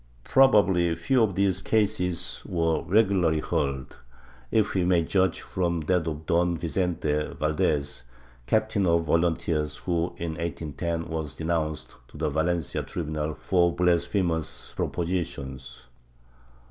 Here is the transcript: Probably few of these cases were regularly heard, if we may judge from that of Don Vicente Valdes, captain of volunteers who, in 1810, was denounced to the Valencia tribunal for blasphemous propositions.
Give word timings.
Probably 0.23 0.95
few 0.95 1.21
of 1.21 1.35
these 1.35 1.61
cases 1.61 2.41
were 2.47 2.81
regularly 2.81 3.39
heard, 3.39 3.95
if 4.49 4.73
we 4.73 4.83
may 4.83 5.03
judge 5.03 5.41
from 5.41 5.81
that 5.81 6.07
of 6.07 6.25
Don 6.25 6.57
Vicente 6.57 7.35
Valdes, 7.39 8.01
captain 8.47 8.87
of 8.87 9.03
volunteers 9.05 9.75
who, 9.75 10.15
in 10.17 10.31
1810, 10.39 11.07
was 11.07 11.35
denounced 11.35 11.97
to 12.07 12.17
the 12.17 12.31
Valencia 12.31 12.81
tribunal 12.81 13.35
for 13.43 13.75
blasphemous 13.75 14.73
propositions. 14.75 15.85